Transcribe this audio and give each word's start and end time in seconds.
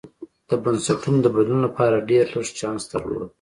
د 0.49 0.51
بنسټونو 0.63 1.17
د 1.21 1.27
بدلون 1.35 1.61
لپاره 1.67 2.05
ډېر 2.09 2.25
لږ 2.35 2.47
چانس 2.59 2.81
درلود. 2.91 3.29